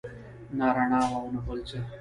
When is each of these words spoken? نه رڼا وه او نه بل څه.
نه 0.57 0.65
رڼا 0.75 1.01
وه 1.09 1.17
او 1.21 1.25
نه 1.33 1.39
بل 1.45 1.59
څه. 1.69 1.77